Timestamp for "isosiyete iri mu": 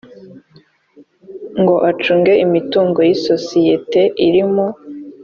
3.15-4.67